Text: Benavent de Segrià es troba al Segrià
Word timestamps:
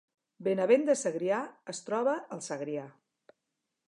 Benavent 0.45 0.85
de 0.87 0.95
Segrià 1.01 1.41
es 1.73 1.83
troba 1.89 2.15
al 2.37 2.41
Segrià 2.47 2.87